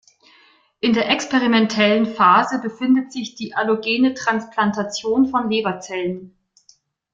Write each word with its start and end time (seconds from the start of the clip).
In 0.79 0.93
der 0.93 1.11
experimentellen 1.11 2.07
Phase 2.07 2.59
befindet 2.59 3.11
sich 3.13 3.35
die 3.35 3.53
allogene 3.53 4.15
Transplantation 4.15 5.27
von 5.27 5.47
Leberzellen. 5.47 6.35